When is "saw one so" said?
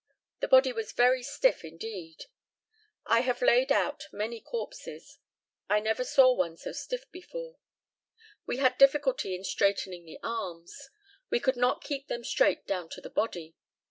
6.03-6.71